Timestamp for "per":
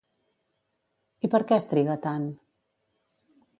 1.35-1.43